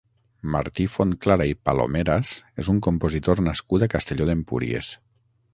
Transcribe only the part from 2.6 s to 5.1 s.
és un compositor nascut a Castelló d'Empúries.